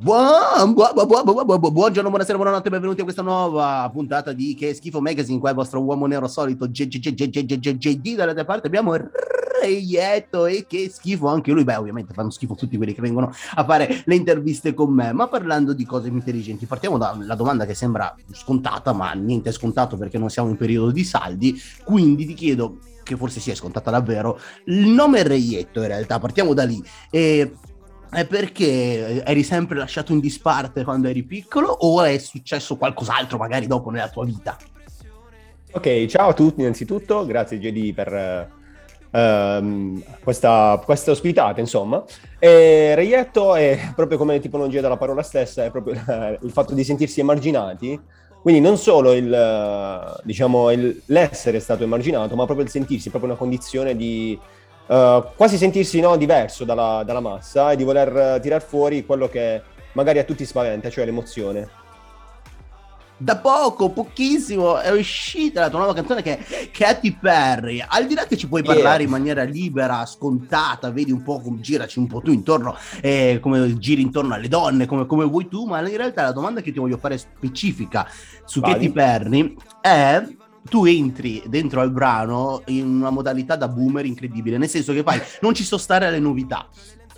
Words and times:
Buon, 0.00 0.74
buon, 0.74 0.94
buon, 0.94 1.72
buongiorno, 1.72 2.08
buonasera, 2.08 2.38
buonanotte, 2.38 2.70
benvenuti 2.70 3.00
a 3.00 3.02
questa 3.02 3.22
nuova 3.22 3.90
puntata 3.92 4.32
di 4.32 4.54
Che 4.54 4.72
Schifo 4.72 5.00
Magazine. 5.00 5.40
Qua 5.40 5.48
il 5.48 5.56
vostro 5.56 5.82
uomo 5.82 6.06
nero 6.06 6.28
solito, 6.28 6.68
JD 6.68 8.14
dall'altra 8.14 8.44
parte. 8.44 8.68
Abbiamo 8.68 8.94
Reietto 9.60 10.46
e 10.46 10.66
che 10.68 10.88
schifo 10.88 11.26
anche 11.26 11.50
lui. 11.50 11.64
Beh, 11.64 11.74
ovviamente 11.74 12.14
fanno 12.14 12.30
schifo 12.30 12.54
tutti 12.54 12.76
quelli 12.76 12.94
che 12.94 13.00
vengono 13.00 13.32
a 13.54 13.64
fare 13.64 14.04
le 14.04 14.14
interviste 14.14 14.72
con 14.72 14.92
me. 14.92 15.12
Ma 15.12 15.26
parlando 15.26 15.72
di 15.72 15.84
cose 15.84 16.06
intelligenti, 16.06 16.66
partiamo 16.66 16.96
dalla 16.96 17.34
domanda 17.34 17.66
che 17.66 17.74
sembra 17.74 18.14
scontata, 18.32 18.92
ma 18.92 19.12
niente 19.14 19.48
è 19.48 19.52
scontato 19.52 19.96
perché 19.96 20.16
non 20.16 20.30
siamo 20.30 20.48
in 20.48 20.56
periodo 20.56 20.92
di 20.92 21.02
saldi. 21.02 21.60
Quindi 21.82 22.24
ti 22.24 22.34
chiedo, 22.34 22.78
che 23.02 23.16
forse 23.16 23.40
sia 23.40 23.56
scontata 23.56 23.90
davvero, 23.90 24.38
il 24.66 24.86
nome 24.90 25.24
Reietto 25.24 25.80
in 25.80 25.88
realtà, 25.88 26.20
partiamo 26.20 26.54
da 26.54 26.62
lì. 26.62 26.80
E 27.10 27.52
è 28.10 28.26
perché 28.26 29.22
eri 29.24 29.42
sempre 29.42 29.76
lasciato 29.76 30.12
in 30.12 30.20
disparte 30.20 30.84
quando 30.84 31.08
eri 31.08 31.22
piccolo 31.22 31.68
o 31.68 32.02
è 32.02 32.18
successo 32.18 32.76
qualcos'altro 32.76 33.38
magari 33.38 33.66
dopo 33.66 33.90
nella 33.90 34.08
tua 34.08 34.24
vita? 34.24 34.56
Ok, 35.70 36.06
ciao 36.06 36.30
a 36.30 36.34
tutti 36.34 36.60
innanzitutto, 36.60 37.26
grazie 37.26 37.58
JD 37.58 37.92
per 37.92 38.50
uh, 39.10 40.02
questa, 40.22 40.80
questa, 40.82 41.10
ospitata 41.10 41.60
insomma. 41.60 42.02
E 42.38 42.94
Reietto 42.94 43.54
è 43.54 43.92
proprio 43.94 44.16
come 44.16 44.40
tipologia 44.40 44.80
della 44.80 44.96
parola 44.96 45.22
stessa, 45.22 45.64
è 45.64 45.70
proprio 45.70 45.94
il 46.40 46.50
fatto 46.50 46.72
di 46.74 46.84
sentirsi 46.84 47.20
emarginati, 47.20 48.00
quindi 48.40 48.60
non 48.60 48.78
solo 48.78 49.12
il, 49.12 50.20
diciamo, 50.22 50.70
il, 50.70 51.02
l'essere 51.06 51.60
stato 51.60 51.82
emarginato, 51.82 52.34
ma 52.34 52.44
proprio 52.46 52.64
il 52.64 52.70
sentirsi, 52.70 53.10
proprio 53.10 53.30
una 53.30 53.38
condizione 53.38 53.94
di 53.94 54.38
uh, 54.88 55.24
quasi 55.36 55.56
sentirsi 55.56 56.00
no, 56.00 56.16
diverso 56.16 56.64
dalla, 56.64 57.02
dalla, 57.04 57.20
massa 57.20 57.72
e 57.72 57.76
di 57.76 57.84
voler 57.84 58.36
uh, 58.36 58.40
tirar 58.40 58.62
fuori 58.62 59.06
quello 59.06 59.28
che 59.28 59.62
magari 59.92 60.18
a 60.18 60.24
tutti 60.24 60.44
spaventa, 60.44 60.90
cioè 60.90 61.04
l'emozione. 61.04 61.86
Da 63.20 63.36
poco, 63.36 63.90
pochissimo, 63.90 64.78
è 64.78 64.92
uscita 64.92 65.62
la 65.62 65.68
tua 65.68 65.80
nuova 65.80 65.92
canzone 65.92 66.22
che 66.22 66.38
è 66.38 66.70
Katy 66.70 67.18
Perry. 67.20 67.84
Al 67.84 68.06
di 68.06 68.14
là 68.14 68.26
che 68.26 68.36
ci 68.36 68.46
puoi 68.46 68.62
parlare 68.62 68.98
yeah. 68.98 69.06
in 69.06 69.10
maniera 69.10 69.42
libera, 69.42 70.06
scontata, 70.06 70.92
vedi 70.92 71.10
un 71.10 71.24
po' 71.24 71.40
come 71.40 71.58
giraci 71.58 71.98
un 71.98 72.06
po' 72.06 72.20
tu 72.20 72.30
intorno, 72.30 72.76
eh, 73.00 73.40
come 73.42 73.76
giri 73.78 74.02
intorno 74.02 74.34
alle 74.34 74.46
donne, 74.46 74.86
come, 74.86 75.04
come, 75.06 75.24
vuoi 75.24 75.48
tu, 75.48 75.64
ma 75.64 75.80
in 75.80 75.96
realtà 75.96 76.22
la 76.22 76.32
domanda 76.32 76.60
che 76.60 76.70
ti 76.70 76.78
voglio 76.78 76.96
fare 76.96 77.18
specifica 77.18 78.08
su 78.44 78.60
Vadi. 78.60 78.74
Katy 78.74 78.92
Perry 78.92 79.56
è 79.80 80.22
tu 80.68 80.84
entri 80.84 81.42
dentro 81.46 81.80
al 81.80 81.90
brano 81.90 82.62
in 82.66 82.86
una 82.86 83.10
modalità 83.10 83.56
da 83.56 83.68
boomer 83.68 84.04
incredibile, 84.04 84.58
nel 84.58 84.68
senso 84.68 84.92
che 84.92 85.02
fai, 85.02 85.20
non 85.40 85.54
ci 85.54 85.64
so 85.64 85.78
stare 85.78 86.06
alle 86.06 86.20
novità. 86.20 86.66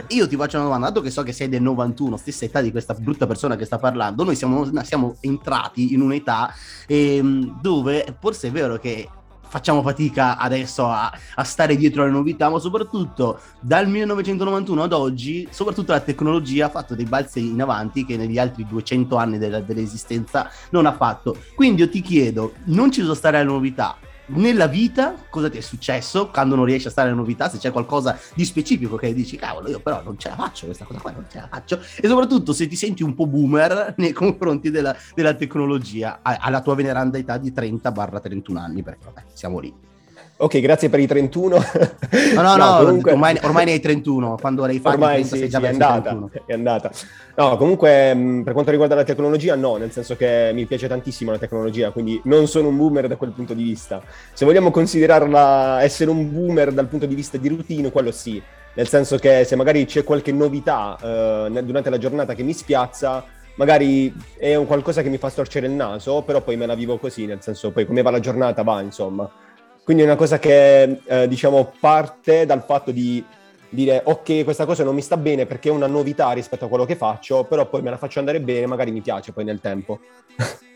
Io 0.09 0.27
ti 0.27 0.37
faccio 0.37 0.57
una 0.57 0.65
domanda, 0.65 0.89
dato 0.89 1.03
che 1.03 1.11
so 1.11 1.23
che 1.23 1.33
sei 1.33 1.49
del 1.49 1.63
91, 1.63 2.17
stessa 2.17 2.47
età 2.47 2.61
di 2.63 2.71
questa 2.71 2.95
brutta 2.95 3.27
persona 3.27 3.57
che 3.57 3.67
sta 3.67 3.79
parlando, 3.79 4.25
noi 4.25 4.35
siamo, 4.35 4.69
siamo 4.83 5.17
entrati 5.21 5.93
in 5.93 6.01
un'età 6.01 6.53
ehm, 6.87 7.61
dove 7.61 8.17
forse 8.19 8.49
è 8.49 8.51
vero 8.51 8.79
che 8.79 9.09
facciamo 9.51 9.83
fatica 9.83 10.39
adesso 10.39 10.87
a, 10.87 11.13
a, 11.35 11.45
stare 11.45 11.77
dietro 11.77 12.05
alle 12.05 12.13
novità, 12.13 12.49
ma 12.49 12.61
soprattutto 12.61 13.41
dal 13.59 13.89
1991 13.89 14.83
ad 14.85 14.93
oggi, 14.93 15.47
soprattutto 15.51 15.91
la 15.91 16.01
tecnologia 16.01 16.67
ha 16.67 16.71
fatto 16.71 16.95
dei 16.95 17.05
balzi 17.05 17.41
in 17.41 17.61
avanti 17.61 18.07
che 18.07 18.17
negli 18.17 18.39
altri 18.39 18.65
200 18.65 19.17
anni 19.17 19.39
della, 19.39 19.61
dell'esistenza 19.61 20.49
non 20.71 20.87
ha 20.87 20.93
fatto. 20.93 21.37
Quindi 21.57 21.83
io 21.83 21.89
ti 21.89 22.01
chiedo, 22.01 22.53
non 22.67 22.93
ci 22.93 23.01
sono 23.03 23.15
stare 23.15 23.39
alle 23.39 23.51
novità, 23.51 23.97
nella 24.35 24.67
vita 24.67 25.15
cosa 25.29 25.49
ti 25.49 25.59
è 25.59 25.61
successo 25.61 26.29
quando 26.29 26.55
non 26.55 26.65
riesci 26.65 26.87
a 26.87 26.91
stare 26.91 27.09
alle 27.09 27.17
novità, 27.17 27.49
se 27.49 27.59
c'è 27.59 27.71
qualcosa 27.71 28.19
di 28.35 28.45
specifico 28.45 28.97
che 28.97 29.13
dici 29.13 29.37
cavolo 29.37 29.69
io 29.69 29.81
però 29.81 30.03
non 30.03 30.19
ce 30.19 30.29
la 30.29 30.37
faccio 30.37 30.67
questa 30.67 30.85
cosa 30.85 31.01
qua, 31.01 31.11
non 31.11 31.27
ce 31.31 31.39
la 31.39 31.49
faccio 31.51 31.81
e 32.01 32.07
soprattutto 32.07 32.53
se 32.53 32.67
ti 32.67 32.77
senti 32.77 33.03
un 33.03 33.15
po' 33.15 33.27
boomer 33.27 33.95
nei 33.99 34.13
confronti 34.13 34.71
della, 34.71 34.95
della 35.15 35.35
tecnologia 35.35 36.21
alla 36.23 36.61
tua 36.61 36.75
veneranda 36.75 37.19
età 37.19 37.39
di 37.39 37.53
30-31 37.53 38.57
anni 38.57 38.83
perché 38.83 39.05
vabbè 39.05 39.25
siamo 39.33 39.59
lì. 39.59 39.90
Ok, 40.43 40.59
grazie 40.61 40.89
per 40.89 41.01
i 41.01 41.07
31. 41.07 41.57
No, 42.35 42.41
no, 42.41 42.57
no, 42.57 42.77
comunque... 42.79 43.13
ormai, 43.13 43.39
ormai, 43.43 43.67
ne 43.67 43.73
hai 43.73 43.81
31, 43.81 44.39
quando 44.41 44.65
l'hai 44.65 44.79
fatto 44.79 44.95
ormai 44.95 45.23
30, 45.23 45.37
sì, 45.37 45.51
sì, 45.51 45.63
è 45.63 45.69
andata, 45.69 46.19
è 46.47 46.53
andata. 46.55 46.91
No, 47.37 47.59
comunque 47.59 48.15
mm, 48.15 48.41
per 48.41 48.55
quanto 48.55 48.71
riguarda 48.71 48.95
la 48.95 49.05
tecnologia 49.05 49.55
no, 49.55 49.77
nel 49.77 49.93
senso 49.93 50.17
che 50.17 50.51
mi 50.55 50.65
piace 50.65 50.89
tantissimo 50.89 51.31
la 51.31 51.37
tecnologia, 51.37 51.91
quindi 51.91 52.19
non 52.25 52.49
sono 52.49 52.69
un 52.69 52.79
boomer 52.79 53.07
da 53.07 53.17
quel 53.17 53.33
punto 53.33 53.53
di 53.53 53.63
vista. 53.63 54.01
Se 54.33 54.47
vogliamo 54.47 54.71
considerarla 54.71 55.83
essere 55.83 56.09
un 56.09 56.33
boomer 56.33 56.73
dal 56.73 56.87
punto 56.87 57.05
di 57.05 57.15
vista 57.15 57.37
di 57.37 57.49
routine, 57.49 57.91
quello 57.91 58.11
sì. 58.11 58.43
Nel 58.73 58.89
senso 58.89 59.19
che 59.19 59.45
se 59.45 59.57
magari 59.57 59.85
c'è 59.85 60.05
qualche 60.05 60.33
novità 60.33 60.97
eh, 61.03 61.63
durante 61.65 61.91
la 61.91 61.99
giornata 61.99 62.33
che 62.33 62.43
mi 62.43 62.55
spiazza, 62.55 63.23
magari 63.57 64.11
è 64.39 64.55
un 64.55 64.65
qualcosa 64.65 65.03
che 65.03 65.11
mi 65.11 65.19
fa 65.19 65.29
storcere 65.29 65.67
il 65.67 65.73
naso, 65.73 66.23
però 66.23 66.41
poi 66.41 66.57
me 66.57 66.65
la 66.65 66.75
vivo 66.75 66.97
così, 66.97 67.27
nel 67.27 67.43
senso 67.43 67.73
poi 67.73 67.85
come 67.85 68.01
va 68.01 68.11
la 68.11 68.21
giornata 68.21 68.63
va, 68.63 68.81
insomma. 68.81 69.31
Quindi 69.85 70.03
è 70.03 70.07
una 70.07 70.17
cosa 70.17 70.39
che, 70.39 71.01
eh, 71.05 71.29
diciamo, 71.29 71.73
parte 71.81 72.47
dal 72.47 72.63
fatto 72.65 72.91
di 72.91 73.25
dire 73.71 74.03
ok, 74.05 74.45
questa 74.45 74.67
cosa 74.67 74.85
non 74.85 74.95
mi 74.95 75.01
sta 75.01 75.17
bene 75.17 75.47
perché 75.47 75.69
è 75.69 75.73
una 75.73 75.87
novità 75.87 76.31
rispetto 76.33 76.65
a 76.65 76.69
quello 76.69 76.85
che 76.85 76.97
faccio, 76.97 77.45
però 77.45 77.69
poi 77.69 77.83
me 77.83 77.91
la 77.91 77.97
faccio 77.97 78.19
andare 78.19 78.41
bene, 78.41 78.67
magari 78.67 78.91
mi 78.91 79.01
piace 79.01 79.33
poi 79.33 79.45
nel 79.45 79.61
tempo. 79.61 80.01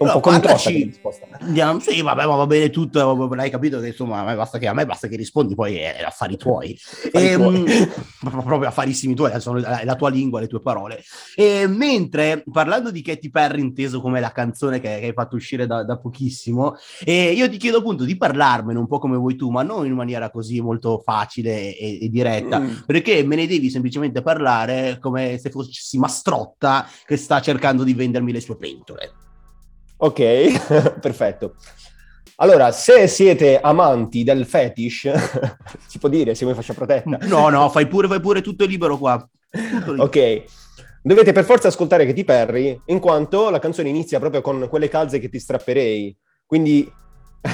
un 0.00 0.06
no, 0.06 0.20
po' 0.20 0.30
risposta. 0.66 1.26
Andiamo, 1.40 1.78
sì, 1.78 2.00
vabbè, 2.00 2.24
ma 2.24 2.34
va 2.34 2.46
bene 2.46 2.70
tutto, 2.70 3.28
hai 3.34 3.50
capito 3.50 3.80
che 3.80 3.88
insomma 3.88 4.20
a 4.20 4.24
me 4.24 4.34
basta 4.34 4.56
che, 4.56 4.66
a 4.66 4.72
me 4.72 4.86
basta 4.86 5.08
che 5.08 5.16
rispondi, 5.16 5.54
poi 5.54 5.76
è 5.76 6.02
affari 6.02 6.36
tuoi. 6.36 6.78
E, 7.12 7.34
tuoi. 7.34 7.64
Ehm, 7.64 7.88
proprio 8.30 8.68
affarissimi 8.68 9.14
tuoi, 9.14 9.38
sono 9.40 9.58
la, 9.58 9.82
la, 9.84 9.96
tua 9.96 10.08
lingua, 10.08 10.40
le 10.40 10.46
tue 10.46 10.60
parole. 10.60 11.02
E 11.34 11.66
mentre 11.66 12.42
parlando 12.50 12.90
di 12.90 13.02
Katy 13.02 13.30
Perry, 13.30 13.60
inteso 13.60 14.00
come 14.00 14.20
la 14.20 14.32
canzone 14.32 14.80
che, 14.80 14.98
che 15.00 15.06
hai 15.06 15.12
fatto 15.12 15.36
uscire 15.36 15.66
da, 15.66 15.84
da 15.84 15.98
pochissimo, 15.98 16.76
e 17.04 17.32
io 17.32 17.48
ti 17.50 17.58
chiedo 17.58 17.78
appunto 17.78 18.04
di 18.04 18.16
parlarmene 18.16 18.78
un 18.78 18.86
po' 18.86 18.98
come 18.98 19.16
vuoi 19.16 19.36
tu, 19.36 19.50
ma 19.50 19.62
non 19.62 19.84
in 19.84 19.94
maniera 19.94 20.30
così 20.30 20.60
molto 20.60 21.02
facile 21.04 21.76
e, 21.76 21.98
e 22.02 22.08
diretta, 22.08 22.58
mm. 22.58 22.70
perché 22.86 23.22
me 23.24 23.36
ne 23.36 23.46
devi 23.46 23.68
semplicemente 23.68 24.22
parlare 24.22 24.98
come 24.98 25.36
se 25.36 25.50
fossi 25.50 25.98
Mastrotta 25.98 26.86
che 27.04 27.16
sta 27.16 27.40
cercando 27.40 27.84
di 27.84 27.92
vendermi 27.92 28.32
le 28.32 28.40
sue 28.40 28.56
pentole. 28.56 29.28
Ok, 30.02 31.00
perfetto. 31.00 31.54
Allora, 32.36 32.72
se 32.72 33.06
siete 33.06 33.60
amanti 33.60 34.24
del 34.24 34.46
fetish, 34.46 35.12
si 35.86 35.98
può 35.98 36.08
dire, 36.08 36.34
se 36.34 36.44
vuoi 36.44 36.56
faccia 36.56 36.72
protetta. 36.72 37.18
No, 37.22 37.50
no, 37.50 37.68
fai 37.70 37.86
pure, 37.86 38.08
fai 38.08 38.20
pure 38.20 38.40
tutto 38.40 38.64
libero 38.64 38.96
qua. 38.96 39.16
Tutto 39.50 39.90
libero. 39.92 40.04
Ok. 40.04 40.44
Dovete 41.02 41.32
per 41.32 41.44
forza 41.44 41.68
ascoltare 41.68 42.06
Katy 42.06 42.24
Perry, 42.24 42.80
in 42.86 42.98
quanto 42.98 43.50
la 43.50 43.58
canzone 43.58 43.88
inizia 43.88 44.18
proprio 44.18 44.40
con 44.40 44.68
quelle 44.68 44.88
calze 44.88 45.18
che 45.18 45.28
ti 45.28 45.38
strapperei. 45.38 46.16
Quindi 46.46 46.90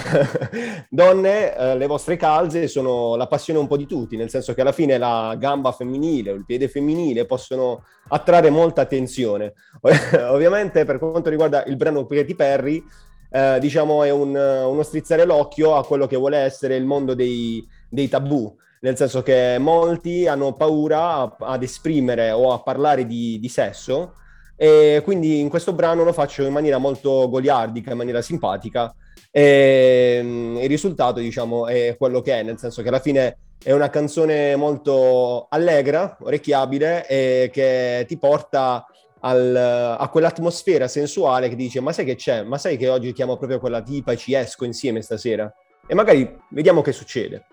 Donne, 0.89 1.57
eh, 1.57 1.77
le 1.77 1.87
vostre 1.87 2.17
calze 2.17 2.69
sono 2.69 3.17
la 3.17 3.27
passione 3.27 3.59
un 3.59 3.67
po' 3.67 3.77
di 3.77 3.87
tutti, 3.87 4.17
nel 4.17 4.31
senso 4.31 4.55
che 4.55 4.61
alla 4.61 4.73
fine 4.73 4.99
la 4.99 5.35
gamba 5.39 5.73
femminile 5.73 6.33
o 6.33 6.35
il 6.35 6.45
piede 6.45 6.69
femminile 6.69 7.27
possono 7.27 7.85
attrarre 8.09 8.51
molta 8.51 8.83
attenzione. 8.83 9.55
Ovviamente 10.31 10.85
per 10.85 10.99
quanto 10.99 11.31
riguarda 11.31 11.65
il 11.65 11.77
brano 11.77 12.07
Katy 12.07 12.35
Perry, 12.35 12.85
eh, 13.31 13.59
diciamo 13.61 14.03
è 14.03 14.11
un, 14.11 14.35
uno 14.35 14.83
strizzare 14.83 15.25
l'occhio 15.25 15.77
a 15.77 15.85
quello 15.85 16.07
che 16.07 16.17
vuole 16.17 16.39
essere 16.39 16.77
il 16.77 16.85
mondo 16.85 17.15
dei, 17.15 17.67
dei 17.89 18.09
tabù, 18.09 18.55
nel 18.81 18.97
senso 18.97 19.23
che 19.23 19.57
molti 19.59 20.27
hanno 20.27 20.53
paura 20.53 21.37
ad 21.39 21.63
esprimere 21.63 22.31
o 22.31 22.53
a 22.53 22.61
parlare 22.61 23.07
di, 23.07 23.39
di 23.41 23.49
sesso 23.49 24.13
e 24.57 25.03
quindi 25.05 25.39
in 25.39 25.51
questo 25.51 25.75
brano 25.75 26.03
lo 26.03 26.15
faccio 26.15 26.43
in 26.45 26.53
maniera 26.53 26.79
molto 26.79 27.29
goliardica, 27.29 27.91
in 27.91 27.99
maniera 27.99 28.23
simpatica, 28.23 28.95
e 29.37 30.17
ehm, 30.19 30.59
il 30.63 30.69
risultato, 30.69 31.21
diciamo, 31.21 31.67
è 31.67 31.95
quello 31.99 32.23
che 32.23 32.41
è, 32.41 32.43
nel 32.43 32.57
senso 32.59 32.81
che 32.81 32.89
alla 32.89 33.01
fine 33.01 33.37
è 33.63 33.71
una 33.71 33.91
canzone 33.91 34.57
molto 34.57 35.47
allegra, 35.51 36.17
orecchiabile 36.23 37.07
e 37.07 37.51
che 37.53 38.07
ti 38.09 38.17
porta 38.17 38.87
al, 39.21 39.55
a 39.55 40.09
quell'atmosfera 40.09 40.89
sensuale 40.89 41.51
che 41.51 41.57
dice 41.57 41.81
ma 41.81 41.93
sai 41.93 42.07
che 42.07 42.15
c'è? 42.15 42.45
Ma 42.45 42.57
sai 42.57 42.79
che 42.79 42.89
oggi 42.89 43.13
chiamo 43.13 43.37
proprio 43.37 43.59
quella 43.59 43.83
tipa 43.83 44.13
e 44.13 44.17
ci 44.17 44.33
esco 44.33 44.65
insieme 44.65 45.03
stasera? 45.03 45.53
E 45.87 45.95
magari 45.95 46.35
vediamo 46.49 46.81
che 46.81 46.93
succede. 46.93 47.45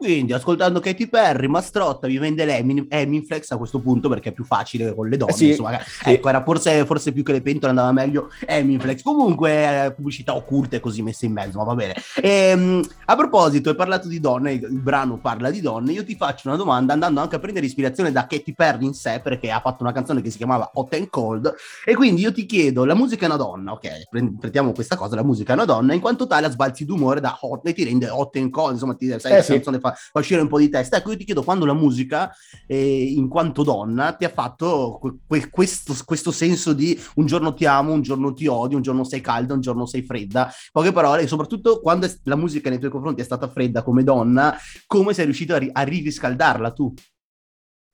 Quindi, 0.00 0.32
ascoltando 0.32 0.80
Katy 0.80 1.08
Perry, 1.08 1.46
Mastrotta 1.46 2.06
vi 2.06 2.16
vende 2.16 2.46
l'Eminflex 2.46 3.50
a 3.50 3.58
questo 3.58 3.80
punto 3.80 4.08
perché 4.08 4.30
è 4.30 4.32
più 4.32 4.44
facile 4.44 4.94
con 4.94 5.06
le 5.06 5.18
donne. 5.18 5.32
Eh 5.32 5.34
sì, 5.34 5.48
insomma, 5.48 5.78
sì. 5.78 6.12
ecco, 6.12 6.30
era 6.30 6.42
forse, 6.42 6.86
forse, 6.86 7.12
più 7.12 7.22
che 7.22 7.32
le 7.32 7.42
pentole 7.42 7.68
andava 7.68 7.92
meglio 7.92 8.30
Eminflex. 8.46 9.02
Comunque, 9.02 9.84
eh, 9.84 9.92
pubblicità 9.92 10.34
occulte 10.34 10.80
così 10.80 11.02
messe 11.02 11.26
in 11.26 11.32
mezzo, 11.32 11.58
ma 11.58 11.64
va 11.64 11.74
bene. 11.74 11.96
E, 12.14 12.28
ehm, 12.30 12.82
a 13.04 13.14
proposito, 13.14 13.68
hai 13.68 13.74
parlato 13.74 14.08
di 14.08 14.20
donne, 14.20 14.52
il 14.52 14.80
brano 14.80 15.18
parla 15.18 15.50
di 15.50 15.60
donne. 15.60 15.92
Io 15.92 16.02
ti 16.02 16.16
faccio 16.16 16.48
una 16.48 16.56
domanda 16.56 16.94
andando 16.94 17.20
anche 17.20 17.36
a 17.36 17.38
prendere 17.38 17.66
ispirazione 17.66 18.10
da 18.10 18.26
Katy 18.26 18.54
Perry 18.54 18.86
in 18.86 18.94
sé 18.94 19.20
perché 19.22 19.50
ha 19.50 19.60
fatto 19.60 19.82
una 19.82 19.92
canzone 19.92 20.22
che 20.22 20.30
si 20.30 20.38
chiamava 20.38 20.70
Hot 20.72 20.94
and 20.94 21.10
Cold. 21.10 21.54
E 21.84 21.94
quindi 21.94 22.22
io 22.22 22.32
ti 22.32 22.46
chiedo: 22.46 22.86
la 22.86 22.94
musica 22.94 23.24
è 23.24 23.26
una 23.26 23.36
donna, 23.36 23.72
ok? 23.72 24.08
Prendiamo 24.08 24.72
questa 24.72 24.96
cosa, 24.96 25.14
la 25.14 25.24
musica 25.24 25.52
è 25.52 25.56
una 25.56 25.66
donna, 25.66 25.92
in 25.92 26.00
quanto 26.00 26.26
tale 26.26 26.50
sbalzi 26.50 26.86
d'umore 26.86 27.20
da 27.20 27.36
hot 27.38 27.66
e 27.66 27.74
ti 27.74 27.84
rende 27.84 28.08
hot 28.08 28.34
and 28.36 28.48
cold. 28.48 28.72
Insomma, 28.72 28.94
ti, 28.94 29.14
sai, 29.18 29.36
eh, 29.36 29.42
sì. 29.42 29.52
canzone 29.52 29.78
fa 29.94 30.18
uscire 30.18 30.40
un 30.40 30.48
po' 30.48 30.58
di 30.58 30.68
testa. 30.68 30.96
Ecco, 30.96 31.10
io 31.10 31.16
ti 31.16 31.24
chiedo 31.24 31.42
quando 31.42 31.64
la 31.66 31.74
musica, 31.74 32.30
eh, 32.66 33.02
in 33.02 33.28
quanto 33.28 33.62
donna, 33.62 34.12
ti 34.12 34.24
ha 34.24 34.30
fatto 34.30 35.00
que- 35.26 35.48
questo, 35.50 35.94
questo 36.04 36.30
senso 36.30 36.72
di 36.72 36.98
un 37.16 37.26
giorno 37.26 37.54
ti 37.54 37.66
amo, 37.66 37.92
un 37.92 38.02
giorno 38.02 38.32
ti 38.32 38.46
odio, 38.46 38.76
un 38.76 38.82
giorno 38.82 39.04
sei 39.04 39.20
calda, 39.20 39.54
un 39.54 39.60
giorno 39.60 39.86
sei 39.86 40.02
fredda. 40.02 40.50
Poche 40.72 40.92
parole, 40.92 41.22
e 41.22 41.26
soprattutto 41.26 41.80
quando 41.80 42.08
la 42.24 42.36
musica 42.36 42.68
nei 42.70 42.78
tuoi 42.78 42.90
confronti 42.90 43.20
è 43.20 43.24
stata 43.24 43.48
fredda 43.48 43.82
come 43.82 44.04
donna, 44.04 44.56
come 44.86 45.14
sei 45.14 45.24
riuscito 45.24 45.54
a, 45.54 45.58
ri- 45.58 45.70
a 45.72 45.82
ririscaldarla 45.82 46.72
tu? 46.72 46.92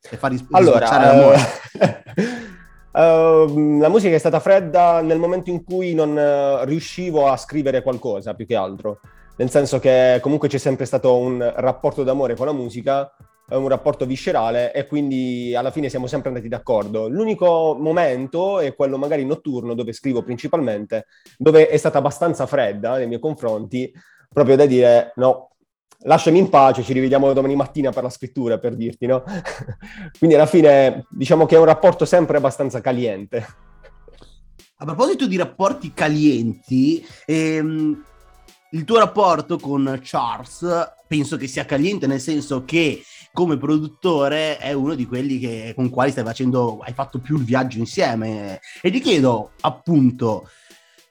E 0.09 0.17
far 0.17 0.31
ris- 0.31 0.45
allora, 0.51 0.89
l'amore? 0.89 1.39
Uh, 2.93 3.79
la 3.81 3.89
musica 3.89 4.15
è 4.15 4.19
stata 4.19 4.39
fredda 4.41 5.01
nel 5.01 5.19
momento 5.19 5.51
in 5.51 5.65
cui 5.65 5.95
non 5.95 6.11
uh, 6.11 6.65
riuscivo 6.65 7.29
a 7.29 7.37
scrivere 7.37 7.83
qualcosa, 7.83 8.35
più 8.35 8.47
che 8.47 8.55
altro. 8.55 9.01
Nel 9.39 9.51
senso 9.51 9.79
che 9.79 10.19
comunque 10.23 10.49
c'è 10.49 10.59
sempre 10.59 10.87
stato 10.87 11.17
un 11.17 11.53
rapporto 11.57 12.03
d'amore 12.03 12.35
con 12.35 12.47
la 12.47 12.53
musica, 12.53 13.15
un 13.49 13.69
rapporto 13.69 14.07
viscerale 14.07 14.73
e 14.73 14.87
quindi 14.87 15.55
alla 15.55 15.71
fine 15.71 15.89
siamo 15.89 16.07
sempre 16.07 16.31
andati 16.31 16.49
d'accordo. 16.49 17.09
L'unico 17.09 17.77
momento 17.79 18.59
è 18.59 18.75
quello 18.75 18.99
magari 18.99 19.25
notturno 19.25 19.75
dove 19.75 19.93
scrivo 19.93 20.23
principalmente, 20.23 21.07
dove 21.37 21.69
è 21.69 21.77
stata 21.77 21.99
abbastanza 21.99 22.47
fredda 22.47 22.97
nei 22.97 23.07
miei 23.07 23.21
confronti, 23.21 23.93
proprio 24.33 24.57
da 24.57 24.67
dire 24.67 25.13
no, 25.17 25.51
lasciami 26.01 26.39
in 26.39 26.49
pace, 26.49 26.83
ci 26.83 26.93
rivediamo 26.93 27.33
domani 27.33 27.55
mattina 27.55 27.93
per 27.93 28.03
la 28.03 28.11
scrittura, 28.11 28.59
per 28.59 28.75
dirti, 28.75 29.07
no? 29.07 29.23
Quindi 30.19 30.35
alla 30.35 30.47
fine 30.47 31.07
diciamo 31.11 31.47
che 31.47 31.57
è 31.57 31.59
un 31.59 31.67
rapporto 31.67 32.05
sempre 32.05 32.39
abbastanza 32.39 32.81
caliente. 32.81 33.47
A 34.79 34.85
proposito 34.85 35.27
di 35.27 35.37
rapporti 35.37 35.95
calienti, 35.95 37.07
ehm, 37.25 38.05
il 38.77 38.85
tuo 38.85 38.99
rapporto 38.99 39.59
con 39.59 40.01
Charles 40.03 40.67
penso 41.09 41.39
che 41.39 41.47
sia 41.47 41.65
caliente 41.65 42.07
nel 42.07 42.21
senso 42.21 42.65
che 42.65 43.03
come 43.33 43.57
produttore 43.57 44.59
è 44.59 44.73
uno 44.73 44.95
di 44.95 45.07
quelli 45.07 45.39
che, 45.39 45.73
con 45.75 45.89
quali 45.91 46.11
stai 46.11 46.25
facendo, 46.25 46.79
hai 46.81 46.93
fatto 46.93 47.19
più 47.19 47.37
il 47.37 47.45
viaggio 47.45 47.79
insieme. 47.79 48.61
E 48.81 48.91
ti 48.91 49.01
chiedo 49.01 49.53
appunto 49.61 50.49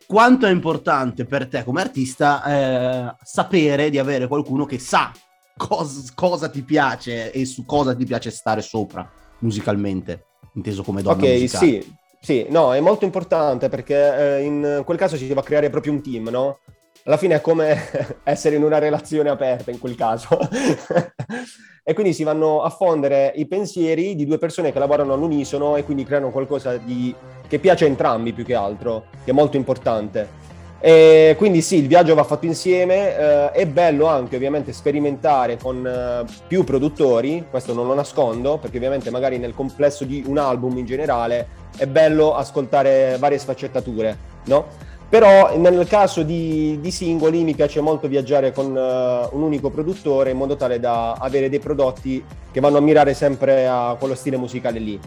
quanto 0.08 0.46
è 0.46 0.52
importante 0.52 1.26
per 1.26 1.48
te 1.48 1.64
come 1.64 1.82
artista 1.82 2.44
eh, 2.44 3.16
sapere 3.24 3.90
di 3.90 4.00
avere 4.00 4.28
qualcuno 4.28 4.66
che 4.66 4.80
sa 4.80 5.12
cos- 5.58 6.12
cosa 6.14 6.50
ti 6.50 6.62
piace 6.64 7.32
e 7.32 7.46
su 7.46 7.66
cosa 7.66 7.96
ti 7.96 8.06
piace 8.06 8.30
stare 8.32 8.62
sopra 8.62 9.08
musicalmente, 9.40 10.26
inteso 10.54 10.84
come 10.84 11.02
donna 11.02 11.16
Ok, 11.16 11.24
musicale. 11.24 11.66
sì, 11.66 11.96
sì, 12.22 12.46
no, 12.50 12.74
è 12.74 12.80
molto 12.80 13.06
importante 13.06 13.70
perché 13.70 14.38
eh, 14.38 14.44
in 14.44 14.82
quel 14.84 14.98
caso 14.98 15.16
si 15.16 15.32
va 15.32 15.42
a 15.42 15.44
creare 15.44 15.70
proprio 15.70 15.94
un 15.94 16.02
team, 16.02 16.30
no? 16.30 16.60
Alla 17.08 17.18
fine 17.18 17.36
è 17.36 17.42
come 17.42 17.78
essere 18.24 18.56
in 18.56 18.64
una 18.64 18.80
relazione 18.80 19.30
aperta 19.30 19.70
in 19.70 19.78
quel 19.78 19.94
caso. 19.96 20.40
e 21.84 21.94
quindi 21.94 22.14
si 22.14 22.24
vanno 22.24 22.64
a 22.64 22.70
fondere 22.72 23.32
i 23.36 23.46
pensieri 23.46 24.16
di 24.16 24.26
due 24.26 24.40
persone 24.40 24.72
che 24.72 24.80
lavorano 24.80 25.14
all'unisono 25.14 25.76
e 25.76 25.84
quindi 25.84 26.04
creano 26.04 26.32
qualcosa 26.32 26.78
di... 26.78 27.14
che 27.48 27.60
piace 27.60 27.86
a 27.86 27.90
entrambi 27.90 28.34
più 28.34 28.44
che 28.44 28.56
altro, 28.56 29.06
che 29.24 29.30
è 29.30 29.34
molto 29.34 29.56
importante. 29.56 30.44
E 30.80 31.36
quindi 31.38 31.62
sì, 31.62 31.78
il 31.78 31.88
viaggio 31.88 32.16
va 32.16 32.24
fatto 32.24 32.48
insieme, 32.48 33.16
eh, 33.16 33.52
è 33.52 33.68
bello 33.68 34.08
anche 34.08 34.36
ovviamente 34.36 34.74
sperimentare 34.74 35.58
con 35.58 35.86
eh, 35.86 36.26
più 36.48 36.64
produttori, 36.64 37.46
questo 37.52 37.74
non 37.76 37.86
lo 37.86 37.94
nascondo, 37.94 38.58
perché 38.58 38.78
ovviamente 38.78 39.12
magari 39.12 39.38
nel 39.38 39.54
complesso 39.54 40.06
di 40.06 40.24
un 40.26 40.40
album 40.40 40.78
in 40.78 40.86
generale 40.86 41.48
è 41.78 41.86
bello 41.86 42.34
ascoltare 42.34 43.18
varie 43.20 43.38
sfaccettature, 43.38 44.18
no? 44.46 44.94
Però 45.08 45.56
nel 45.58 45.88
caso 45.88 46.24
di, 46.24 46.80
di, 46.82 46.92
singoli 46.92 47.44
mi 47.44 47.54
piace 47.54 47.80
molto 47.80 48.08
viaggiare 48.08 48.52
con 48.52 48.76
uh, 48.76 49.36
un 49.36 49.44
unico 49.44 49.70
produttore 49.70 50.32
in 50.32 50.38
modo 50.38 50.56
tale 50.56 50.80
da 50.80 51.14
avere 51.14 51.48
dei 51.48 51.60
prodotti 51.60 52.24
che 52.52 52.60
vanno 52.60 52.78
a 52.78 52.82
mirare 52.82 53.14
sempre 53.14 53.68
a 53.68 53.96
quello 54.00 54.16
stile 54.16 54.38
musicale 54.38 54.80
lì. 54.80 55.00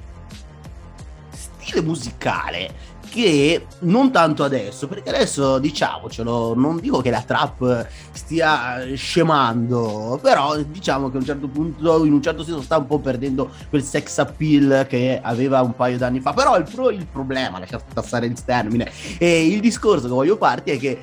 Stile 1.30 1.82
musicale 1.82 2.70
che 3.08 3.66
non 3.80 4.10
tanto 4.10 4.44
adesso, 4.44 4.86
perché 4.86 5.08
adesso 5.08 5.58
diciamocelo, 5.58 6.54
non 6.54 6.78
dico 6.80 7.00
che 7.00 7.10
la 7.10 7.22
trap 7.22 7.86
stia 8.12 8.84
scemando, 8.94 10.18
però 10.22 10.56
diciamo 10.56 11.10
che 11.10 11.16
a 11.16 11.20
un 11.20 11.26
certo 11.26 11.48
punto, 11.48 12.04
in 12.04 12.12
un 12.12 12.22
certo 12.22 12.44
senso, 12.44 12.62
sta 12.62 12.78
un 12.78 12.86
po' 12.86 12.98
perdendo 12.98 13.50
quel 13.68 13.82
sex 13.82 14.18
appeal 14.18 14.86
che 14.88 15.18
aveva 15.22 15.60
un 15.62 15.74
paio 15.74 15.98
d'anni 15.98 16.20
fa. 16.20 16.32
Però 16.32 16.56
il, 16.56 16.68
pro, 16.70 16.90
il 16.90 17.06
problema, 17.06 17.58
lasciate 17.58 17.84
passare 17.92 18.26
il 18.26 18.44
termine, 18.44 18.90
e 19.18 19.46
il 19.46 19.60
discorso 19.60 20.06
che 20.06 20.12
voglio 20.12 20.36
farti 20.36 20.70
è 20.70 20.78
che 20.78 21.00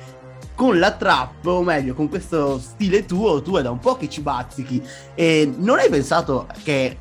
con 0.54 0.78
la 0.78 0.92
trap, 0.92 1.44
o 1.44 1.62
meglio, 1.62 1.94
con 1.94 2.08
questo 2.08 2.58
stile 2.58 3.04
tuo, 3.04 3.42
tu 3.42 3.56
è 3.56 3.62
da 3.62 3.70
un 3.70 3.78
po' 3.78 3.96
che 3.96 4.08
ci 4.08 4.22
bazzichi. 4.22 4.82
E 5.14 5.52
non 5.56 5.78
hai 5.78 5.90
pensato 5.90 6.46
che 6.62 6.96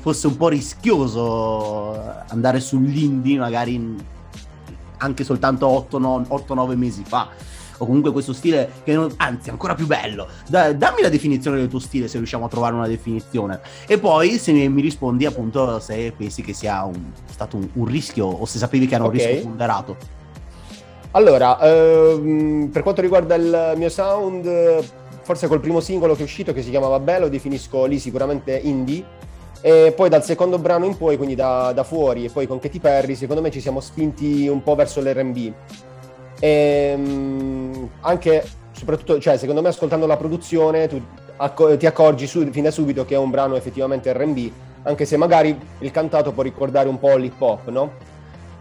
fosse 0.00 0.26
un 0.26 0.36
po' 0.36 0.48
rischioso 0.48 2.00
andare 2.28 2.60
sull'indie, 2.60 3.38
magari 3.38 4.16
anche 4.98 5.24
soltanto 5.24 5.86
8-9 5.90 6.76
mesi 6.76 7.02
fa. 7.04 7.28
O 7.80 7.86
comunque 7.86 8.10
questo 8.10 8.32
stile 8.32 8.70
che 8.82 8.92
non, 8.92 9.12
anzi 9.18 9.50
ancora 9.50 9.74
più 9.74 9.86
bello. 9.86 10.26
Da, 10.48 10.72
dammi 10.72 11.00
la 11.00 11.08
definizione 11.08 11.58
del 11.58 11.68
tuo 11.68 11.78
stile 11.78 12.08
se 12.08 12.16
riusciamo 12.16 12.44
a 12.44 12.48
trovare 12.48 12.74
una 12.74 12.88
definizione. 12.88 13.60
E 13.86 13.98
poi 13.98 14.38
se 14.38 14.52
mi, 14.52 14.80
rispondi 14.80 15.26
appunto 15.26 15.78
se 15.78 16.12
pensi 16.16 16.42
che 16.42 16.52
sia 16.52 16.84
un, 16.84 17.12
stato 17.30 17.56
un, 17.56 17.68
un, 17.74 17.84
rischio 17.84 18.26
o 18.26 18.44
se 18.46 18.58
sapevi 18.58 18.86
che 18.86 18.94
era 18.94 19.04
un 19.04 19.10
okay. 19.10 19.26
rischio 19.26 19.48
ponderato. 19.48 19.96
Allora, 21.12 21.58
ehm, 21.60 22.68
per 22.72 22.82
quanto 22.82 23.00
riguarda 23.00 23.34
il 23.36 23.74
mio 23.76 23.88
sound, 23.88 24.84
forse 25.22 25.46
col 25.46 25.60
primo 25.60 25.80
singolo 25.80 26.14
che 26.14 26.20
è 26.20 26.24
uscito 26.24 26.52
che 26.52 26.62
si 26.62 26.70
chiamava 26.70 26.98
Bello, 26.98 27.28
definisco 27.28 27.84
lì 27.86 27.98
sicuramente 27.98 28.56
indie 28.56 29.16
e 29.60 29.92
poi 29.94 30.08
dal 30.08 30.24
secondo 30.24 30.58
brano 30.58 30.84
in 30.84 30.96
poi, 30.96 31.16
quindi 31.16 31.34
da, 31.34 31.72
da, 31.72 31.82
fuori 31.82 32.24
e 32.24 32.30
poi 32.30 32.46
con 32.46 32.58
Katy 32.58 32.78
Perry, 32.78 33.14
secondo 33.14 33.42
me 33.42 33.50
ci 33.50 33.60
siamo 33.60 33.80
spinti 33.80 34.46
un 34.48 34.62
po' 34.62 34.74
verso 34.74 35.00
l'RB. 35.00 35.52
E, 36.40 36.94
um, 36.96 37.90
anche, 38.00 38.44
soprattutto, 38.72 39.18
cioè, 39.18 39.36
secondo 39.36 39.60
me 39.60 39.68
ascoltando 39.68 40.06
la 40.06 40.16
produzione 40.16 40.86
tu 40.86 41.02
acc- 41.36 41.76
ti 41.76 41.86
accorgi 41.86 42.26
su, 42.26 42.46
fin 42.50 42.62
da 42.62 42.70
subito 42.70 43.04
che 43.04 43.14
è 43.14 43.18
un 43.18 43.30
brano 43.30 43.56
effettivamente 43.56 44.12
RB, 44.12 44.50
anche 44.82 45.04
se 45.04 45.16
magari 45.16 45.58
il 45.78 45.90
cantato 45.90 46.32
può 46.32 46.42
ricordare 46.42 46.88
un 46.88 46.98
po' 46.98 47.16
l'hip 47.16 47.40
hop, 47.40 47.68
no? 47.68 47.92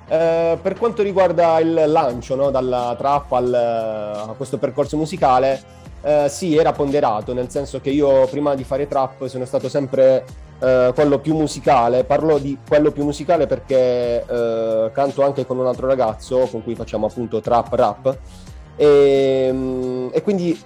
Eh, 0.10 0.58
per 0.62 0.78
quanto 0.78 1.04
riguarda 1.04 1.60
il 1.60 1.84
lancio 1.88 2.36
no? 2.36 2.50
dalla 2.50 2.96
trap 2.98 3.34
al, 3.34 3.54
a 3.54 4.34
questo 4.38 4.58
percorso 4.58 4.96
musicale, 4.96 5.62
eh, 6.02 6.28
sì, 6.30 6.56
era 6.56 6.72
ponderato, 6.72 7.34
nel 7.34 7.50
senso 7.50 7.82
che 7.82 7.90
io 7.90 8.26
prima 8.28 8.56
di 8.56 8.64
fare 8.64 8.88
trap 8.88 9.26
sono 9.28 9.46
stato 9.46 9.68
sempre 9.70 10.24
eh, 10.60 10.92
quello 10.94 11.20
più 11.20 11.36
musicale. 11.36 12.04
Parlo 12.04 12.38
di 12.38 12.58
quello 12.68 12.92
più 12.92 13.04
musicale 13.04 13.46
perché 13.48 14.24
eh, 14.28 14.92
canto 14.94 15.24
anche 15.24 15.46
con 15.46 15.58
un 15.58 15.68
altro 15.68 15.88
ragazzo 15.88 16.48
con 16.52 16.64
cui 16.64 16.76
facciamo 16.76 17.08
appunto 17.08 17.42
trap 17.42 17.74
rap 17.74 18.18
e, 18.76 19.50
mm, 19.52 20.10
e 20.12 20.22
quindi 20.22 20.58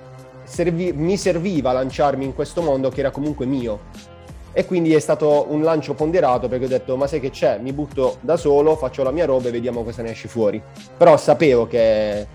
servi, 0.44 0.92
mi 0.94 1.18
serviva 1.18 1.72
lanciarmi 1.72 2.26
in 2.26 2.36
questo 2.36 2.62
mondo 2.62 2.90
che 2.90 3.00
era 3.00 3.12
comunque 3.12 3.46
mio. 3.46 4.10
E 4.54 4.66
quindi 4.66 4.94
è 4.94 5.00
stato 5.00 5.46
un 5.50 5.62
lancio 5.64 5.94
ponderato 5.94 6.50
perché 6.50 6.66
ho 6.66 6.68
detto 6.68 6.98
ma 6.98 7.08
sai 7.08 7.22
che 7.22 7.30
c'è, 7.30 7.58
mi 7.60 7.72
butto 7.72 8.18
da 8.20 8.36
solo, 8.36 8.76
faccio 8.76 9.02
la 9.02 9.12
mia 9.12 9.26
roba 9.26 9.48
e 9.48 9.52
vediamo 9.52 9.84
cosa 9.84 10.02
ne 10.02 10.12
esce 10.12 10.28
fuori. 10.28 10.62
Però 10.98 11.16
sapevo 11.16 11.68
che 11.68 12.28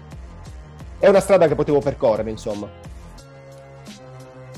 è 0.99 1.09
una 1.09 1.21
strada 1.21 1.47
che 1.47 1.55
potevo 1.55 1.81
percorrere, 1.81 2.31
insomma. 2.31 2.69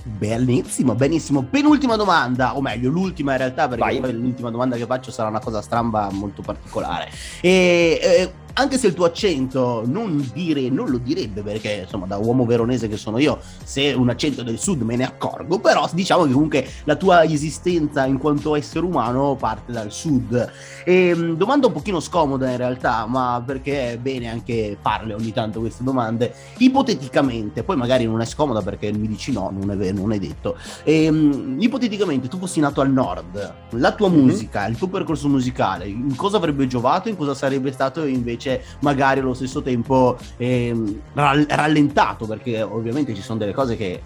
Benissimo, 0.02 0.95
benissimo. 0.95 1.42
Penultima 1.42 1.97
domanda, 1.97 2.57
o 2.57 2.61
meglio, 2.61 2.90
l'ultima 2.90 3.33
in 3.33 3.38
realtà, 3.38 3.68
perché 3.68 3.85
Vai. 3.85 4.00
poi 4.00 4.12
l'ultima 4.12 4.50
domanda 4.50 4.76
che 4.76 4.87
faccio 4.87 5.11
sarà 5.11 5.28
una 5.28 5.40
cosa 5.40 5.61
stramba 5.61 6.09
molto 6.11 6.42
particolare. 6.42 7.11
E, 7.40 7.99
eh, 8.02 8.33
anche 8.59 8.77
se 8.77 8.88
il 8.88 8.95
tuo 8.95 9.05
accento 9.05 9.85
non, 9.87 10.29
dire, 10.35 10.69
non 10.69 10.91
lo 10.91 10.99
direbbe, 10.99 11.43
perché 11.43 11.83
insomma 11.85 12.07
da 12.07 12.17
uomo 12.17 12.45
veronese 12.45 12.88
che 12.88 12.97
sono 12.97 13.19
io, 13.19 13.38
se 13.62 13.93
un 13.93 14.09
accento 14.09 14.43
del 14.43 14.59
sud 14.59 14.83
me 14.83 14.97
ne 14.97 15.05
accorgo, 15.05 15.61
però 15.61 15.88
diciamo 15.93 16.25
che 16.25 16.33
comunque 16.33 16.69
la 16.85 16.97
tua 16.97 17.25
esistenza 17.25 18.05
in 18.05 18.19
quanto 18.19 18.57
essere 18.57 18.85
umano 18.85 19.37
parte 19.37 19.71
dal 19.71 19.93
sud. 19.93 20.50
E, 20.85 21.09
ehm, 21.09 21.37
domanda 21.37 21.69
un 21.69 21.73
pochino 21.73 22.00
scomoda 22.00 22.50
in 22.50 22.57
realtà, 22.57 23.07
ma 23.07 23.41
perché 23.45 23.93
è 23.93 23.99
bene 23.99 24.29
anche 24.29 24.77
farle 24.81 25.15
ogni 25.15 25.33
tanto 25.33 25.61
queste 25.61 25.85
domande. 25.85 26.35
Ipoteticamente, 26.59 27.62
poi 27.62 27.77
magari 27.77 28.07
non 28.07 28.21
è 28.21 28.25
scomoda 28.25 28.61
perché 28.61 28.93
mi 28.93 29.07
dici 29.07 29.31
no, 29.31 29.53
non 29.57 29.71
è, 29.71 29.77
vero, 29.77 29.99
non 29.99 30.12
è 30.12 30.19
detto. 30.19 30.57
E, 30.83 31.09
um, 31.09 31.57
ipoteticamente 31.61 32.27
tu 32.27 32.38
fossi 32.38 32.59
nato 32.59 32.81
al 32.81 32.91
nord, 32.91 33.55
la 33.71 33.93
tua 33.93 34.09
mm-hmm. 34.09 34.21
musica, 34.21 34.67
il 34.67 34.77
tuo 34.77 34.88
percorso 34.88 35.29
musicale, 35.29 35.87
in 35.87 36.17
cosa 36.17 36.38
avrebbe 36.38 36.67
giovato, 36.67 37.09
in 37.09 37.17
cosa 37.17 37.35
sarebbe 37.35 37.71
stato 37.71 38.05
invece 38.05 38.48
invece 38.49 38.62
magari 38.81 39.21
allo 39.21 39.35
stesso 39.35 39.62
tempo 39.62 40.17
ehm, 40.37 41.02
rallentato, 41.14 42.26
perché 42.26 42.62
ovviamente 42.62 43.14
ci 43.14 43.23
sono 43.23 43.38
delle 43.38 43.52
cose 43.52 43.76
che 43.76 44.00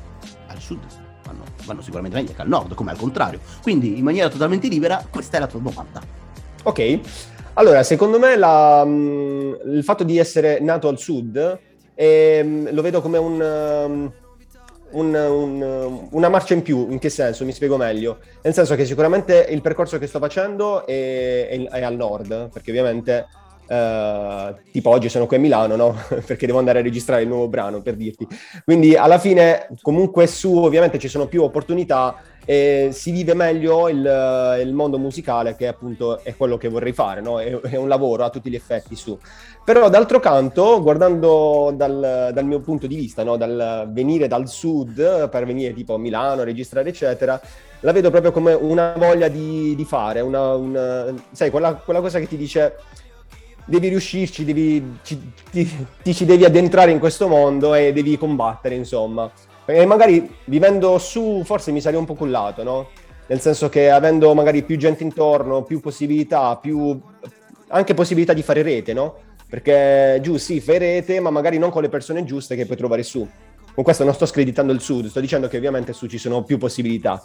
al 0.48 0.58
sud 0.58 0.80
vanno, 1.24 1.42
vanno 1.64 1.80
sicuramente 1.80 2.16
meglio 2.16 2.32
che 2.34 2.42
al 2.42 2.48
nord, 2.48 2.74
come 2.74 2.90
al 2.90 2.98
contrario. 2.98 3.40
Quindi 3.62 3.96
in 3.96 4.04
maniera 4.04 4.28
totalmente 4.28 4.68
libera, 4.68 5.04
questa 5.08 5.36
è 5.36 5.40
la 5.40 5.46
tua 5.46 5.60
domanda. 5.60 6.00
Ok, 6.64 7.00
allora 7.54 7.82
secondo 7.82 8.18
me 8.18 8.36
la, 8.36 8.84
mm, 8.84 9.52
il 9.74 9.84
fatto 9.84 10.04
di 10.04 10.18
essere 10.18 10.60
nato 10.60 10.88
al 10.88 10.98
sud 10.98 11.58
eh, 11.94 12.68
lo 12.70 12.82
vedo 12.82 13.00
come 13.00 13.18
un... 13.18 13.40
Um, 13.86 14.12
un, 14.92 15.14
un, 15.14 16.08
una 16.10 16.28
marcia 16.28 16.52
in 16.52 16.60
più, 16.60 16.90
in 16.90 16.98
che 16.98 17.08
senso? 17.08 17.46
Mi 17.46 17.52
spiego 17.52 17.78
meglio. 17.78 18.18
Nel 18.42 18.52
senso 18.52 18.74
che 18.74 18.84
sicuramente 18.84 19.46
il 19.48 19.62
percorso 19.62 19.96
che 19.96 20.06
sto 20.06 20.18
facendo 20.18 20.84
è, 20.86 21.48
è, 21.48 21.62
è 21.62 21.82
al 21.82 21.96
nord, 21.96 22.50
perché 22.50 22.70
ovviamente 22.70 23.26
Uh, 23.66 24.54
tipo 24.70 24.90
oggi 24.90 25.08
sono 25.08 25.26
qui 25.26 25.36
a 25.36 25.40
Milano, 25.40 25.76
no? 25.76 25.96
Perché 26.26 26.46
devo 26.46 26.58
andare 26.58 26.80
a 26.80 26.82
registrare 26.82 27.22
il 27.22 27.28
nuovo 27.28 27.48
brano, 27.48 27.80
per 27.80 27.96
dirti. 27.96 28.26
Quindi 28.64 28.96
alla 28.96 29.18
fine, 29.18 29.68
comunque 29.80 30.26
su, 30.26 30.56
ovviamente 30.56 30.98
ci 30.98 31.08
sono 31.08 31.26
più 31.26 31.42
opportunità 31.42 32.20
e 32.44 32.88
si 32.92 33.12
vive 33.12 33.34
meglio 33.34 33.88
il, 33.88 34.58
il 34.60 34.72
mondo 34.72 34.98
musicale, 34.98 35.54
che 35.54 35.68
appunto 35.68 36.20
è 36.24 36.34
quello 36.36 36.56
che 36.56 36.68
vorrei 36.68 36.92
fare, 36.92 37.20
no? 37.20 37.40
È, 37.40 37.60
è, 37.60 37.76
un 37.76 37.88
lavoro 37.88 38.24
a 38.24 38.30
tutti 38.30 38.50
gli 38.50 38.56
effetti 38.56 38.96
su. 38.96 39.16
Però 39.64 39.88
d'altro 39.88 40.18
canto, 40.18 40.82
guardando 40.82 41.72
dal, 41.74 42.30
dal 42.32 42.44
mio 42.44 42.60
punto 42.60 42.86
di 42.86 42.96
vista, 42.96 43.22
no? 43.22 43.36
Dal 43.36 43.88
venire 43.92 44.26
dal 44.26 44.48
sud 44.48 45.28
per 45.28 45.46
venire 45.46 45.72
tipo 45.72 45.94
a 45.94 45.98
Milano, 45.98 46.40
a 46.40 46.44
registrare, 46.44 46.88
eccetera, 46.88 47.40
la 47.80 47.92
vedo 47.92 48.10
proprio 48.10 48.32
come 48.32 48.52
una 48.54 48.94
voglia 48.96 49.28
di, 49.28 49.74
di 49.76 49.84
fare, 49.84 50.20
una, 50.20 50.54
una, 50.54 51.14
sai, 51.30 51.50
quella, 51.50 51.74
quella 51.74 52.00
cosa 52.00 52.18
che 52.18 52.26
ti 52.26 52.36
dice 52.36 52.76
devi 53.64 53.88
riuscirci, 53.88 54.44
devi, 54.44 54.98
ci, 55.02 55.32
ti, 55.50 55.86
ti, 56.02 56.14
ci 56.14 56.24
devi 56.24 56.44
addentrare 56.44 56.90
in 56.90 56.98
questo 56.98 57.28
mondo 57.28 57.74
e 57.74 57.92
devi 57.92 58.16
combattere, 58.18 58.74
insomma. 58.74 59.30
E 59.64 59.86
magari 59.86 60.28
vivendo 60.44 60.98
su 60.98 61.42
forse 61.44 61.70
mi 61.72 61.80
sarei 61.80 61.98
un 61.98 62.04
po' 62.04 62.14
cullato, 62.14 62.62
no? 62.62 62.88
Nel 63.26 63.40
senso 63.40 63.68
che 63.68 63.90
avendo 63.90 64.34
magari 64.34 64.62
più 64.62 64.76
gente 64.76 65.04
intorno, 65.04 65.62
più 65.62 65.80
possibilità, 65.80 66.56
più 66.56 67.00
anche 67.68 67.94
possibilità 67.94 68.32
di 68.32 68.42
fare 68.42 68.62
rete, 68.62 68.92
no? 68.92 69.14
Perché 69.48 70.18
giù 70.22 70.36
sì, 70.36 70.60
fai 70.60 70.78
rete, 70.78 71.20
ma 71.20 71.30
magari 71.30 71.58
non 71.58 71.70
con 71.70 71.82
le 71.82 71.88
persone 71.88 72.24
giuste 72.24 72.56
che 72.56 72.66
puoi 72.66 72.76
trovare 72.76 73.02
su. 73.02 73.26
Con 73.74 73.84
questo 73.84 74.04
non 74.04 74.12
sto 74.12 74.26
screditando 74.26 74.72
il 74.72 74.80
sud, 74.80 75.06
sto 75.06 75.20
dicendo 75.20 75.48
che 75.48 75.56
ovviamente 75.56 75.92
su 75.92 76.06
ci 76.06 76.18
sono 76.18 76.42
più 76.42 76.58
possibilità 76.58 77.22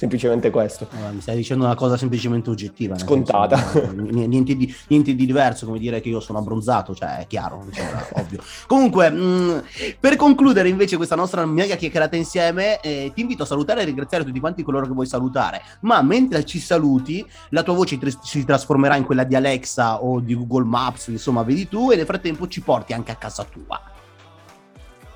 semplicemente 0.00 0.48
questo. 0.48 0.88
Allora, 0.92 1.10
mi 1.10 1.20
stai 1.20 1.36
dicendo 1.36 1.66
una 1.66 1.74
cosa 1.74 1.98
semplicemente 1.98 2.48
oggettiva. 2.48 2.96
Scontata. 2.96 3.58
Senso, 3.58 3.92
niente, 3.92 4.56
di, 4.56 4.74
niente, 4.88 5.14
di, 5.14 5.26
diverso, 5.26 5.66
come 5.66 5.78
dire 5.78 6.00
che 6.00 6.08
io 6.08 6.20
sono 6.20 6.38
abbronzato, 6.38 6.94
cioè 6.94 7.18
è 7.18 7.26
chiaro, 7.26 7.62
diciamo, 7.66 7.90
ovvio. 8.12 8.42
Comunque, 8.66 9.10
mh, 9.10 9.20
mm, 9.20 9.58
per 10.00 10.16
concludere 10.16 10.70
invece 10.70 10.96
questa 10.96 11.16
nostra 11.16 11.44
mega 11.44 11.76
chiacchierata 11.76 12.16
insieme, 12.16 12.80
eh, 12.80 13.12
ti 13.14 13.20
invito 13.20 13.42
a 13.42 13.46
salutare 13.46 13.82
e 13.82 13.84
ringraziare 13.84 14.24
tutti 14.24 14.40
quanti 14.40 14.62
coloro 14.62 14.86
che 14.86 14.92
vuoi 14.94 15.06
salutare, 15.06 15.60
ma 15.80 16.00
mentre 16.00 16.46
ci 16.46 16.60
saluti, 16.60 17.22
la 17.50 17.62
tua 17.62 17.74
voce 17.74 17.98
si 18.22 18.42
trasformerà 18.42 18.96
in 18.96 19.04
quella 19.04 19.24
di 19.24 19.34
Alexa 19.34 20.02
o 20.02 20.18
di 20.20 20.34
Google 20.34 20.64
Maps, 20.64 21.08
insomma, 21.08 21.42
vedi 21.42 21.68
tu, 21.68 21.90
e 21.90 21.96
nel 21.96 22.06
frattempo 22.06 22.48
ci 22.48 22.62
porti 22.62 22.94
anche 22.94 23.12
a 23.12 23.16
casa 23.16 23.44
tua. 23.44 23.89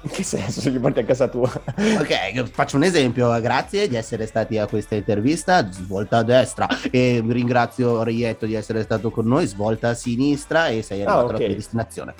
In 0.04 0.10
che 0.10 0.22
senso 0.22 0.60
se 0.60 0.68
li 0.68 0.78
porti 0.78 1.00
a 1.00 1.04
casa 1.04 1.28
tua? 1.28 1.50
ok, 1.50 2.44
faccio 2.50 2.76
un 2.76 2.82
esempio. 2.82 3.40
Grazie 3.40 3.88
di 3.88 3.96
essere 3.96 4.26
stati 4.26 4.58
a 4.58 4.66
questa 4.66 4.96
intervista. 4.96 5.66
Svolta 5.72 6.18
a 6.18 6.22
destra. 6.22 6.68
E 6.90 7.22
ringrazio 7.26 8.02
Rietto 8.02 8.44
di 8.44 8.52
essere 8.52 8.82
stato 8.82 9.10
con 9.10 9.26
noi. 9.26 9.46
Svolta 9.46 9.88
a 9.88 9.94
sinistra 9.94 10.68
e 10.68 10.82
sei 10.82 11.00
arrivato 11.00 11.18
ah, 11.18 11.24
okay. 11.24 11.36
alla 11.36 11.46
tua 11.46 11.54
destinazione. 11.54 12.14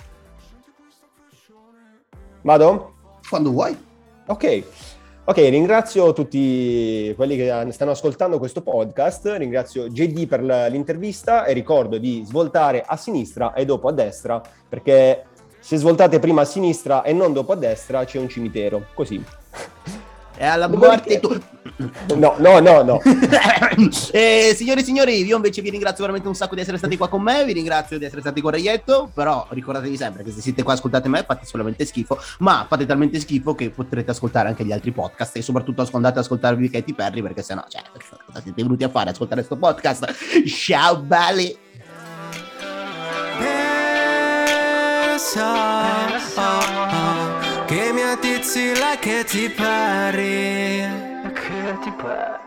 Vado? 2.41 2.95
Quando 3.29 3.51
vuoi. 3.51 3.77
Ok. 4.29 4.65
Ok, 5.27 5.37
ringrazio 5.37 6.13
tutti 6.15 7.13
quelli 7.17 7.37
che 7.37 7.67
stanno 7.71 7.93
ascoltando 7.93 8.39
questo 8.39 8.61
podcast, 8.61 9.27
ringrazio 9.39 9.89
JD 9.89 10.27
per 10.27 10.43
l'intervista 10.43 11.47
e 11.47 11.55
ricordo 11.55 11.97
di 11.97 12.23
svoltare 12.27 12.83
a 12.87 12.97
sinistra 12.99 13.55
e 13.55 13.65
dopo 13.65 13.89
a 13.89 13.93
destra 13.93 14.43
perché 14.69 15.25
se 15.65 15.79
svoltate 15.79 16.19
prima 16.19 16.43
a 16.43 16.45
sinistra 16.45 17.03
e 17.03 17.15
non 17.15 17.33
dopo 17.33 17.53
a 17.53 17.57
destra 17.57 18.05
c'è 18.05 18.19
un 18.19 18.29
cimitero, 18.29 18.89
così. 18.93 19.25
E 20.37 20.45
alla 20.45 20.69
morte 20.69 21.19
tu... 21.21 21.41
No, 22.17 22.35
no, 22.37 22.61
no, 22.61 22.83
no. 22.83 23.01
eh, 24.13 24.53
signori 24.55 24.81
e 24.81 24.85
signori, 24.85 25.25
io 25.25 25.37
invece 25.37 25.63
vi 25.63 25.71
ringrazio 25.71 26.01
veramente 26.01 26.29
un 26.29 26.35
sacco 26.35 26.55
di 26.55 26.61
essere 26.61 26.77
stati 26.77 26.99
qua 26.99 27.09
con 27.09 27.23
me, 27.23 27.47
vi 27.47 27.55
ringrazio 27.55 27.97
di 27.97 28.05
essere 28.05 28.21
stati 28.21 28.43
con 28.43 28.51
Reietto, 28.51 29.11
però 29.15 29.47
ricordatevi 29.49 29.97
sempre 29.97 30.23
che 30.23 30.33
se 30.33 30.43
siete 30.43 30.63
qua 30.63 30.75
ascoltate 30.75 31.09
me 31.09 31.25
fate 31.27 31.47
solamente 31.47 31.87
schifo, 31.87 32.19
ma 32.41 32.67
fate 32.69 32.85
talmente 32.85 33.19
schifo 33.19 33.55
che 33.55 33.71
potrete 33.71 34.11
ascoltare 34.11 34.49
anche 34.49 34.67
gli 34.67 34.73
altri 34.73 34.93
podcast 34.93 35.35
e 35.37 35.43
soprattutto 35.43 35.81
andate 35.93 36.19
ad 36.19 36.25
ascoltarvi 36.25 36.69
Katy 36.69 36.93
Perry 36.93 37.23
perché 37.23 37.43
sennò, 37.43 37.65
cioè, 37.69 37.81
cosa 38.27 38.43
siete 38.43 38.63
venuti 38.63 38.85
a 38.85 38.91
fare? 38.91 39.11
Ascoltare 39.11 39.43
questo 39.43 39.57
podcast? 39.57 40.45
Ciao 40.47 40.99
belli! 40.99 41.64
So 45.35 46.41
oh, 46.41 46.93
oh, 46.93 47.65
che 47.65 47.91
mi 47.93 48.03
attizzi 48.03 48.79
la 48.79 48.97
che 49.01 49.25
ti 49.25 49.51
pari. 49.51 50.87
Che 51.33 51.79
ti 51.83 51.91
pari. 51.91 52.44